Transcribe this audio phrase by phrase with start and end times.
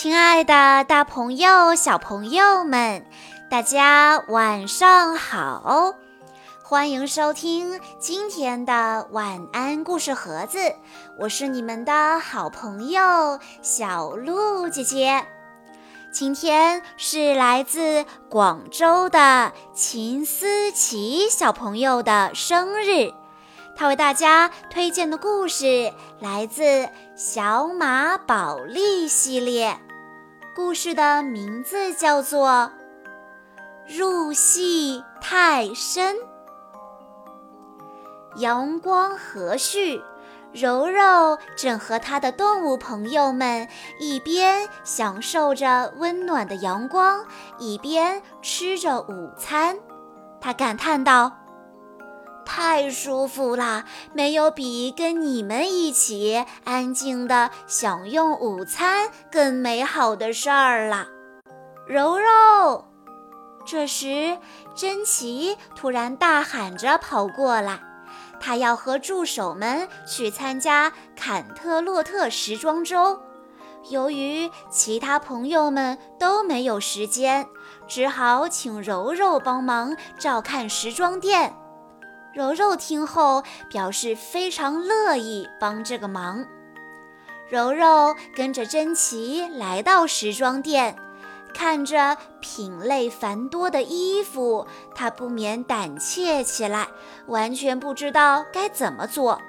[0.00, 3.04] 亲爱的，大朋友、小朋友们，
[3.50, 5.96] 大家晚上好！
[6.62, 10.60] 欢迎收听今天的晚安故事盒子，
[11.18, 15.26] 我是你们的好朋友小鹿姐姐。
[16.12, 23.12] 今天是来自广州的秦思琪小朋友的生日。
[23.76, 26.62] 他为大家推荐的故事来自
[27.16, 29.76] 《小马宝莉》系列，
[30.58, 32.72] 故事的名字叫做
[33.96, 36.16] 《入戏太深》。
[38.38, 40.02] 阳光和煦，
[40.52, 43.68] 柔柔正和他的动物朋友们
[44.00, 47.24] 一边享受着温暖的阳光，
[47.58, 49.78] 一边吃着午餐。
[50.40, 51.37] 他感叹道。
[52.48, 61.06] 太舒服了，没有比跟你们一起安静的享用午餐更美好的事儿了。
[61.86, 62.86] 柔柔，
[63.66, 64.38] 这时
[64.74, 67.80] 珍奇突然大喊着跑过来，
[68.40, 73.20] 他要和助手们去参加坎特洛特时装周。
[73.90, 77.46] 由于其他朋友们都没有时间，
[77.86, 81.54] 只好请柔柔帮忙照看时装店。
[82.38, 86.46] 柔柔听后表示非常乐意帮这个忙。
[87.48, 90.96] 柔柔跟着珍奇来到时装店，
[91.52, 96.86] 看着品类繁多的衣服，她不免胆怯起来，
[97.26, 99.42] 完全不知道该怎么做。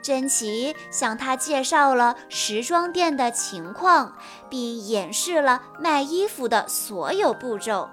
[0.00, 4.16] 珍奇向她介绍了时装店的情况，
[4.48, 7.90] 并演示了卖衣服的所有步骤。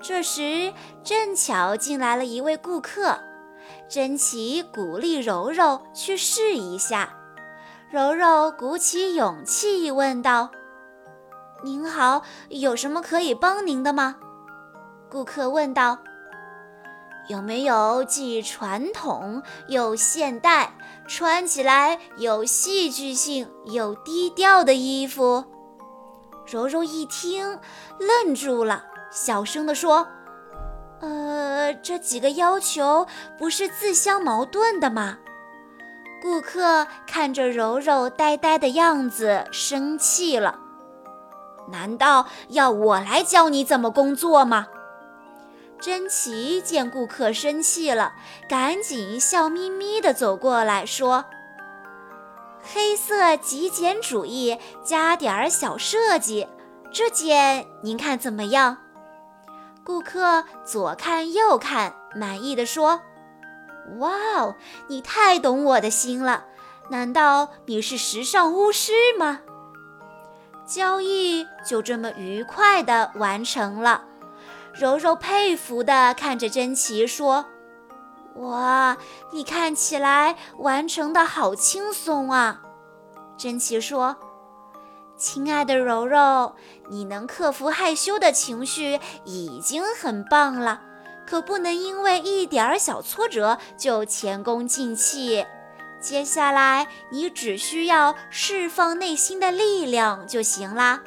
[0.00, 0.72] 这时，
[1.04, 3.18] 正巧进来了一位顾客。
[3.92, 7.14] 珍奇鼓励柔柔去试一下，
[7.90, 10.48] 柔柔鼓起勇气问道
[11.62, 14.16] ：“您好，有什么可以帮您的吗？”
[15.12, 15.98] 顾客问道
[17.28, 20.72] ：“有没有既传统又现代，
[21.06, 25.44] 穿起来有戏剧性又低调的衣服？”
[26.50, 27.60] 柔柔一听，
[27.98, 30.08] 愣住了，小声地说。
[31.02, 35.18] 呃，这几个要求不是自相矛盾的吗？
[36.22, 40.60] 顾客看着柔柔呆呆的样子，生气了。
[41.72, 44.68] 难道要我来教你怎么工作吗？
[45.80, 48.12] 珍奇见顾客生气了，
[48.48, 51.24] 赶紧笑眯眯地走过来说
[52.62, 56.46] ：“黑色极简主义加点儿小设计，
[56.92, 58.76] 这件您看怎么样？”
[59.84, 63.00] 顾客左看右看，满意的说
[63.98, 64.54] ：“哇哦，
[64.88, 66.44] 你太懂我的心了！
[66.90, 69.40] 难道你是时尚巫师吗？”
[70.64, 74.04] 交易就这么愉快的完成了。
[74.72, 77.46] 柔柔佩服的看着珍奇说
[78.36, 78.96] ：“哇，
[79.32, 82.62] 你看起来完成的好轻松啊！”
[83.36, 84.16] 珍奇说。
[85.22, 86.56] 亲爱的柔柔，
[86.88, 90.82] 你能克服害羞的情绪已经很棒了，
[91.24, 95.46] 可不能因为一点儿小挫折就前功尽弃。
[96.00, 101.00] 接下来，你只需要释放内心的力量就行啦。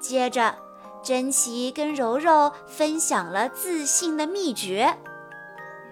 [0.00, 0.56] 接着，
[1.00, 4.98] 珍奇跟柔柔分享了自信的秘诀：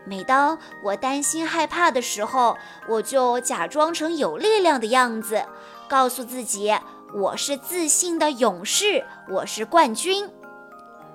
[0.04, 2.56] 每当我担心害怕的时候，
[2.88, 5.44] 我就假装成有力量的样子。
[5.88, 6.70] 告诉自己，
[7.14, 10.30] 我是自信的勇士，我是冠军。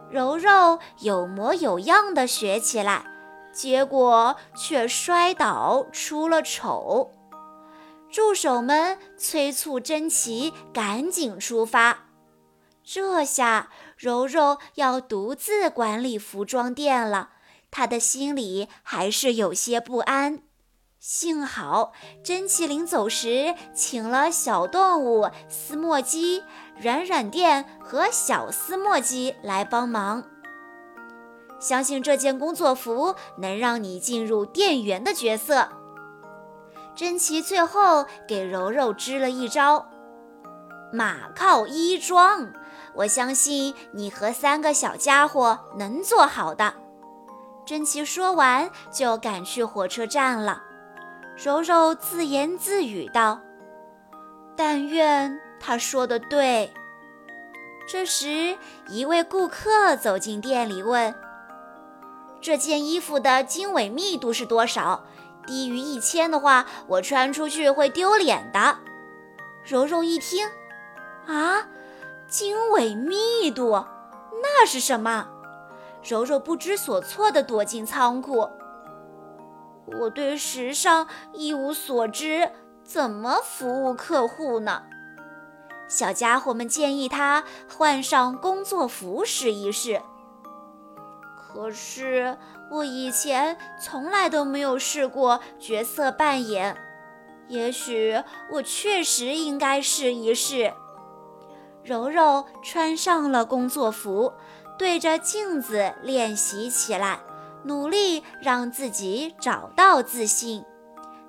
[0.09, 3.05] 柔柔有模有样的学起来，
[3.53, 7.11] 结果却摔倒出了丑。
[8.11, 12.05] 助手们催促珍奇赶紧出发。
[12.83, 17.29] 这下柔柔要独自管理服装店了，
[17.71, 20.41] 她的心里还是有些不安。
[21.05, 21.91] 幸好，
[22.23, 26.41] 珍奇临走时请了小动物斯莫基、
[26.81, 30.23] 软软垫和小斯莫基来帮忙。
[31.59, 35.67] 相信这件工作服能让你进入店员的角色。
[36.95, 39.85] 珍奇最后给柔柔支了一招：
[40.93, 42.49] 马靠衣装。
[42.95, 46.73] 我相信你和三个小家伙能做好的。
[47.65, 50.63] 珍奇说完，就赶去火车站了。
[51.35, 53.41] 柔柔自言自语道
[54.55, 56.71] ：“但愿他说的对。”
[57.89, 58.55] 这时，
[58.87, 61.13] 一位顾客走进店里，问
[62.39, 65.03] ：“这件衣服的经纬密度是多少？
[65.45, 68.77] 低于一千的话，我穿出去会丢脸的。”
[69.65, 70.47] 柔柔一听，
[71.25, 71.67] 啊，
[72.27, 73.71] 经纬密度，
[74.41, 75.27] 那是什么？
[76.03, 78.49] 柔柔不知所措地躲进仓库。
[79.85, 82.51] 我对时尚一无所知，
[82.83, 84.83] 怎么服务客户呢？
[85.87, 90.01] 小家伙们建议他换上工作服试一试。
[91.35, 92.37] 可是
[92.71, 96.75] 我以前从来都没有试过角色扮演，
[97.47, 100.73] 也许我确实应该试一试。
[101.83, 104.33] 柔柔穿上了工作服，
[104.79, 107.19] 对着镜子练习起来，
[107.63, 110.63] 努力让自己找到自信。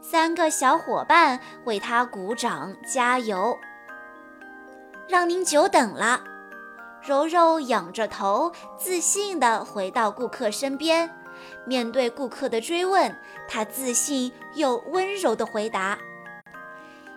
[0.01, 3.57] 三个小伙伴为他鼓掌加油。
[5.09, 6.23] 让您久等了。
[7.03, 11.11] 柔柔仰着头，自信地回到顾客身边。
[11.67, 13.15] 面对顾客的追问，
[13.49, 15.99] 她自信又温柔地回答：“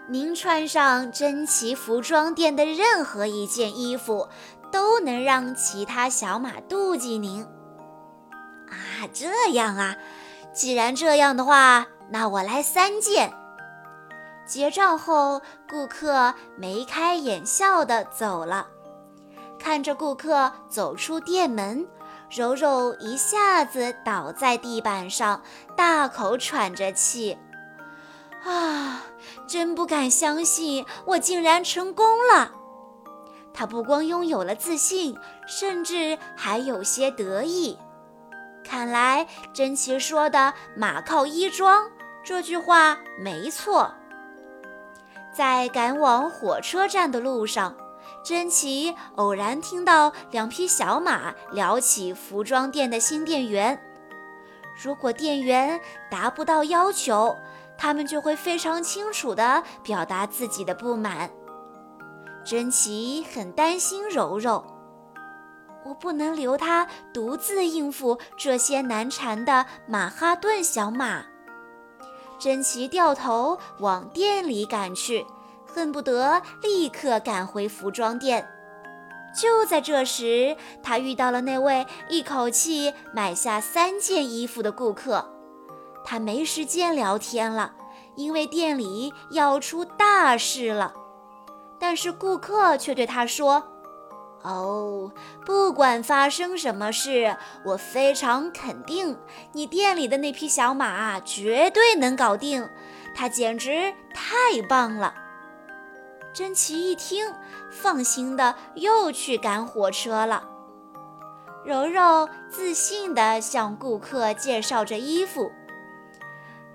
[0.09, 4.27] 您穿上珍奇服装店的任何一件衣服，
[4.71, 7.47] 都能让其他小马妒忌您。”
[8.69, 9.95] 啊，这样啊！
[10.53, 13.31] 既然这样的话，那我来三件。
[14.47, 18.67] 结账后，顾客眉开眼笑地走了。
[19.59, 21.87] 看着顾客走出店门，
[22.29, 25.41] 柔柔一下子倒在地板上，
[25.75, 27.37] 大口喘着气。
[28.45, 29.03] 啊，
[29.47, 32.51] 真不敢相信，我竟然成功了！
[33.53, 37.77] 她不光拥有了自信，甚至还有些得意。
[38.67, 41.89] 看来珍奇说的“马靠衣装”
[42.23, 43.93] 这句话没错。
[45.33, 47.75] 在赶往火车站的路上。
[48.23, 53.79] 珍奇偶然听到两匹小马聊起服装店的新店员，
[54.81, 55.79] 如果店员
[56.09, 57.35] 达不到要求，
[57.77, 61.29] 他们就会非常清楚地表达自己的不满。
[62.43, 64.63] 珍奇很担心柔柔，
[65.87, 71.23] 我不能留他独自应付这些难缠的马哈顿小马。
[72.37, 75.25] 珍奇掉头往店里赶去。
[75.69, 78.47] 恨不得立刻赶回服装店。
[79.39, 85.29] 就在这时，他遇到了那位一口气买下三件衣服的顾客。
[86.03, 87.75] 他没时间聊天了，
[88.15, 90.95] 因为店里要出大事了。
[91.77, 93.63] 但是顾客却对他说
[94.47, 95.11] ：“哦，
[95.45, 97.35] 不管发生什么事，
[97.65, 99.17] 我非常肯定，
[99.51, 102.69] 你店里的那匹小马绝对能搞定。
[103.13, 105.13] 它简直太棒了。”
[106.33, 107.33] 珍奇一听，
[107.71, 110.47] 放心的又去赶火车了。
[111.65, 115.51] 柔柔自信地向顾客介绍着衣服。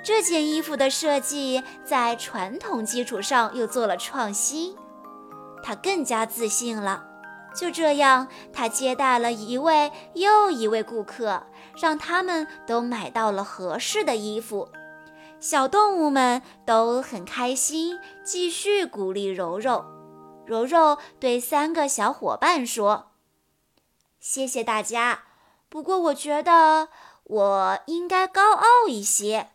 [0.05, 4.77] 这件衣服的设计在传统基础上又做了创新，
[5.63, 7.12] 她更加自信了。
[7.55, 11.45] 就这样，他接待了一位又一位顾客，
[11.81, 14.71] 让他们都买到了合适的衣服。
[15.39, 19.85] 小动物们都很开心，继续鼓励柔柔。
[20.47, 23.13] 柔柔对三个小伙伴说
[24.19, 25.25] ：“谢谢大家，
[25.69, 26.89] 不过我觉得
[27.25, 29.51] 我应该高傲一些。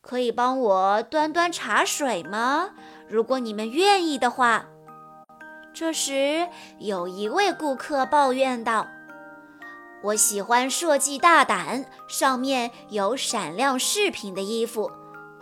[0.00, 2.70] 可以帮我端端茶水吗？
[3.08, 4.66] 如果你们愿意的话。”
[5.74, 6.46] 这时，
[6.78, 8.86] 有一位顾客抱怨道
[10.04, 14.90] ：“我喜欢设计大胆、上面有闪亮饰品的衣服。”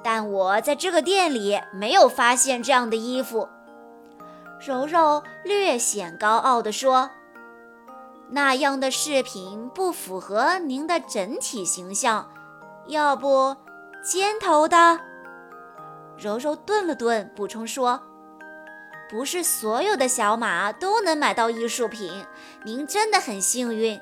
[0.03, 3.49] 但我在这个店里没有发现这样的衣服。
[4.59, 7.11] 柔柔略显高傲地说
[8.31, 12.31] ：“那样的饰品不符合您的整体形象，
[12.87, 13.55] 要不
[14.03, 15.01] 尖头的？”
[16.17, 18.01] 柔柔顿了顿，补充说
[19.11, 22.25] ：“不是所有的小马都能买到艺术品，
[22.65, 24.01] 您真的很幸运。”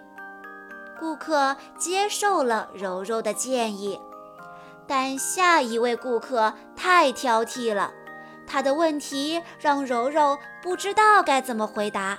[1.00, 3.98] 顾客接受了柔柔的建议。
[4.86, 7.92] 但下一位顾客太挑剔了，
[8.46, 12.18] 他的问题让柔柔不知道该怎么回答。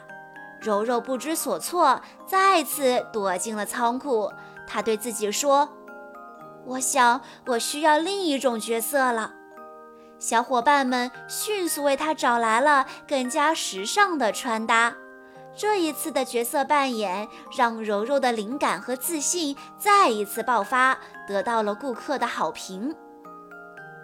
[0.61, 4.31] 柔柔不知所措，再次躲进了仓库。
[4.67, 5.69] 他对自己说
[6.67, 9.33] ：“我想我需要另一种角色了。”
[10.19, 14.93] 小伙伴们迅速为他找来了更加时尚的穿搭。
[15.55, 20.97] 这一次的角色扮演让柔柔的灵感和自信再一次爆发，
[21.27, 22.95] 得到了顾客的好评。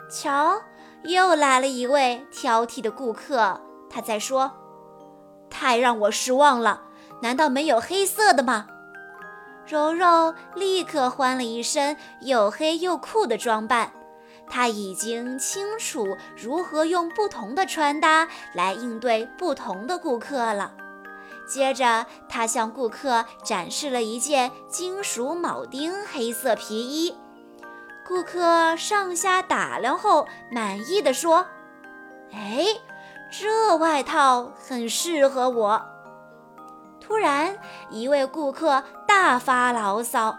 [0.10, 0.62] 瞧，
[1.04, 4.52] 又来了一位挑剔的顾客，他在说
[5.50, 6.82] ：“太让我失望了，
[7.22, 8.68] 难道没有黑色的吗？”
[9.66, 13.92] 柔柔立刻换了一身又黑又酷的装扮，
[14.50, 20.74] 他已经清楚如何用不同的穿搭来应对不同的顾客了。
[21.48, 27.16] 接着，他向顾客展示了一件金属铆钉黑色皮衣。
[28.08, 31.46] 顾客上下打量后，满意的说
[32.34, 32.66] ：“哎，
[33.32, 35.82] 这外套很适合我。”
[37.00, 37.58] 突然，
[37.92, 40.36] 一位顾客大发牢骚。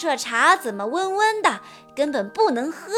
[0.00, 1.60] 这茶怎么温温的，
[1.94, 2.90] 根本不能喝。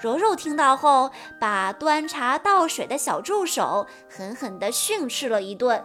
[0.00, 5.84] 柔柔听到后，把端茶倒水的小助手狠狠地训斥了一顿。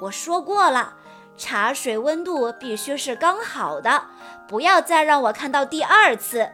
[0.00, 0.96] 我说过了，
[1.36, 4.02] 茶水温度必须是刚好的，
[4.48, 6.50] 不要再让我看到第二次。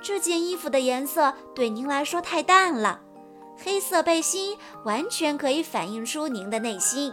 [0.00, 3.00] 这件衣服的颜色对您来说太淡了，
[3.62, 7.12] 黑色背心完全可以反映出您的内心。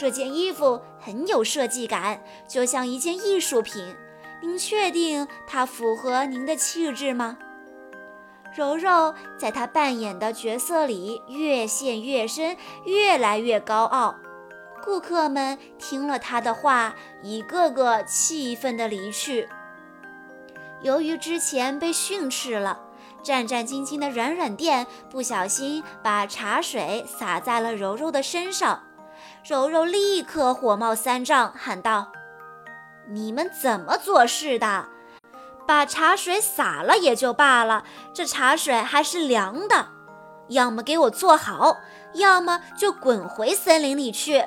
[0.00, 3.94] 这件衣服很有设计感，就像一件艺术品。
[4.40, 7.36] 您确定它符合您的气质吗？
[8.56, 14.16] 柔柔在她扮演的角色里越陷越深，越来越高傲。
[14.82, 19.50] 顾客们听了她的话，一个个气愤地离去。
[20.80, 22.80] 由于之前被训斥了，
[23.22, 28.84] 战战兢兢的软软店不小心把茶水洒在了柔柔的身上。
[29.42, 32.12] 柔柔立刻火冒三丈，喊道
[33.08, 34.86] ：“你们怎么做事的？
[35.66, 39.88] 把茶水洒了也就罢了，这茶水还是凉的。
[40.48, 41.78] 要么给我坐好，
[42.14, 44.44] 要么就滚回森林里去。”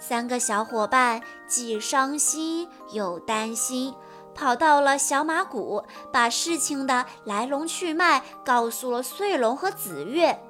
[0.00, 3.94] 三个小伙伴既伤心又担心，
[4.34, 10.42] 跑到了小马谷，把事情的来龙去脉告诉了穗龙和紫月。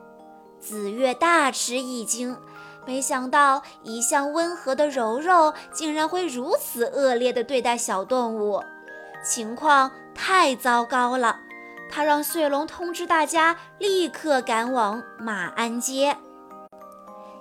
[0.58, 2.36] 紫月大吃一惊。
[2.86, 8.62] 没想到一向温和的柔柔竟然会如此恶劣地对待小动物，
[9.24, 11.36] 情况太糟糕了。
[11.92, 16.16] 他让穗龙通知大家立刻赶往马鞍街。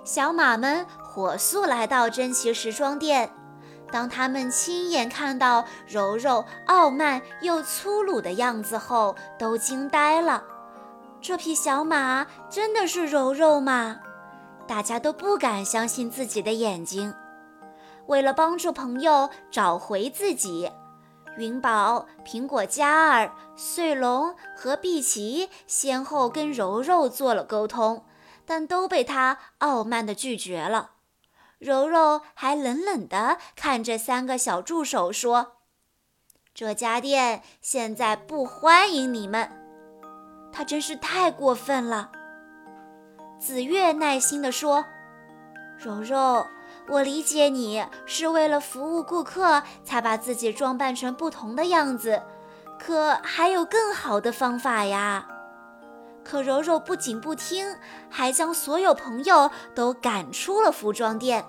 [0.04, 3.30] 小马们火速来到珍奇时装店，
[3.92, 10.42] 当他们亲眼看到柔柔傲慢又粗鲁的样子后，都惊呆了。
[11.20, 14.00] 这匹小马真的是柔柔吗？
[14.70, 17.12] 大家都不敢相信自己的眼睛。
[18.06, 20.70] 为了帮助朋友找回自己，
[21.36, 28.04] 云宝、苹果嘉儿、穗龙和碧琪先后跟柔柔做了沟通，
[28.46, 30.92] 但都被他傲慢地拒绝了。
[31.58, 35.56] 柔柔还冷冷地看着三个小助手说
[36.54, 39.50] ：“这家店现在不欢迎你们。”
[40.54, 42.12] 他真是太过分了。
[43.40, 44.84] 紫月耐心地说
[45.82, 46.46] ：“柔柔，
[46.86, 52.22] 我理解你是为了服务顾客才把自己装扮成不同的样子，
[52.78, 55.26] 可还有更好的方法呀。”
[56.22, 57.76] 可柔柔不仅不听，
[58.10, 61.42] 还将所有朋友都赶出了服装店。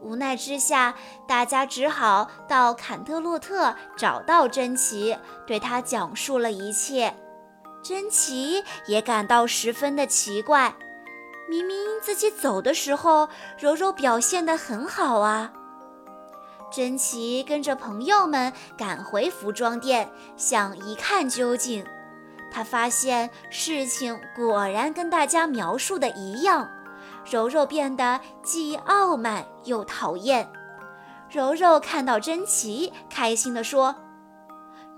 [0.00, 0.94] 无奈之下，
[1.26, 5.18] 大家只好到坎特洛特找到珍奇，
[5.48, 7.12] 对他讲述了一切。
[7.82, 10.72] 珍奇也感到十分的奇怪。
[11.48, 15.52] 明明自己走的时候，柔柔表现得很好啊。
[16.70, 21.84] 珍奇跟着朋友们赶回服装店，想一看究竟。
[22.50, 26.68] 他发现事情果然跟大家描述的一样，
[27.30, 30.50] 柔柔变得既傲慢又讨厌。
[31.30, 33.94] 柔柔看到珍奇，开心地说：“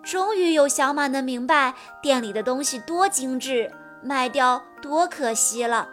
[0.03, 3.73] 终于有小马能明白店里的东西多精致，
[4.03, 5.89] 卖掉多可惜了。”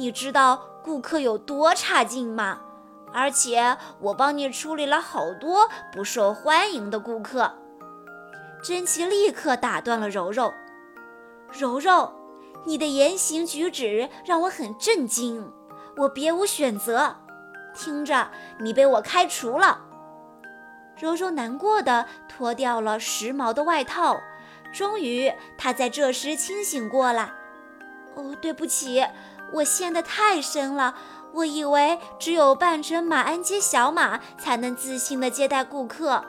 [0.00, 2.58] 你知道顾客有多差劲吗？
[3.12, 7.52] 而且我帮你处理了好多不受欢迎的顾客。
[8.62, 10.50] 珍奇立刻打断了柔柔
[11.52, 12.10] ：“柔柔，
[12.64, 15.52] 你的言行举止让我很震惊，
[15.98, 17.16] 我别无选择。
[17.74, 19.82] 听着，你被我开除了。”
[20.96, 24.18] 柔柔难过的脱掉了时髦的外套，
[24.72, 27.30] 终于，她在这时清醒过来
[28.16, 29.06] ：“哦，对不起。”
[29.52, 30.94] 我陷得太深了，
[31.32, 36.24] 我以为只有扮成马鞍街小马才能自信地接待顾客。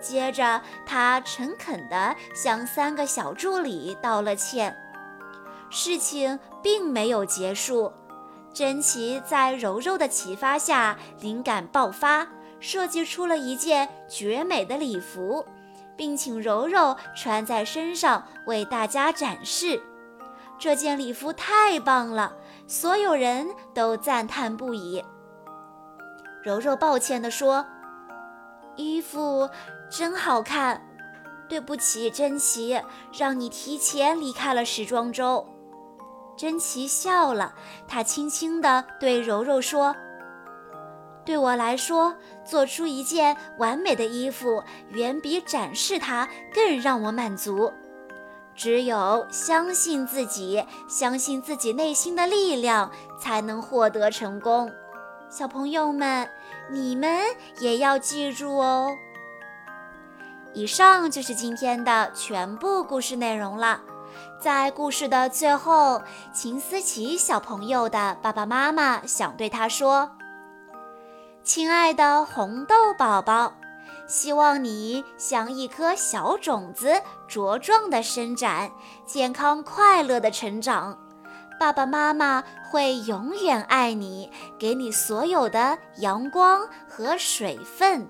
[0.00, 4.76] 接着，他诚恳地向三个小助理道了歉。
[5.70, 7.92] 事情并没有结束，
[8.52, 12.26] 珍奇在柔柔的启发下灵感爆发，
[12.58, 15.46] 设计出了一件绝美的礼服，
[15.96, 19.80] 并请柔柔穿在身上为大家展示。
[20.62, 22.36] 这件礼服太棒了，
[22.68, 25.04] 所有人都赞叹不已。
[26.40, 27.66] 柔柔抱歉地说
[28.78, 29.50] ：“衣服
[29.90, 30.80] 真好看，
[31.48, 32.80] 对不起，珍奇，
[33.12, 35.44] 让你提前离开了时装周。”
[36.38, 37.56] 珍奇笑了，
[37.88, 39.96] 她轻轻地对柔柔说
[41.26, 42.14] ：“对我来说，
[42.44, 47.72] 做出一件完美的衣服，远比展示它更让我满足。
[48.62, 54.70] 只有相信自己，相信自己内心的力量，才能获得成功。”
[55.28, 56.30] 小朋友们，
[56.70, 57.24] 你们
[57.58, 58.96] 也要记住哦。
[60.54, 63.80] 以上就是今天的全部故事内容了。
[64.40, 66.00] 在故事的最后，
[66.32, 70.08] 秦思琪小朋友的爸爸妈妈想对他说
[71.42, 73.54] ：“亲爱的红豆宝宝，
[74.12, 78.70] 希望你像一颗小种子，茁壮的生长，
[79.06, 80.98] 健康快乐的成长。
[81.58, 88.06] 爸爸妈妈会永远爱你，给你所有的阳光和水分。”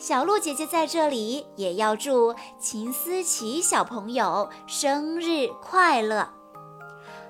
[0.00, 6.39] 小鹿姐姐在这里也要祝秦思琪小朋友生日快乐。